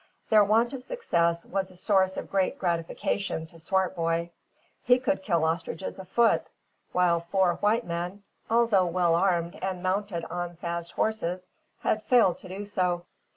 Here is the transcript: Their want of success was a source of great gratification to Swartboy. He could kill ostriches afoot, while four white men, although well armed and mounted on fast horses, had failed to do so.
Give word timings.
Their 0.31 0.43
want 0.43 0.73
of 0.73 0.81
success 0.81 1.45
was 1.45 1.69
a 1.69 1.75
source 1.75 2.17
of 2.17 2.31
great 2.31 2.57
gratification 2.57 3.45
to 3.45 3.59
Swartboy. 3.59 4.31
He 4.81 4.97
could 4.97 5.21
kill 5.21 5.43
ostriches 5.43 5.99
afoot, 5.99 6.47
while 6.91 7.19
four 7.19 7.57
white 7.57 7.85
men, 7.85 8.23
although 8.49 8.87
well 8.87 9.13
armed 9.13 9.59
and 9.61 9.83
mounted 9.83 10.25
on 10.25 10.55
fast 10.55 10.93
horses, 10.93 11.45
had 11.81 12.01
failed 12.01 12.39
to 12.39 12.49
do 12.49 12.65
so. 12.65 13.05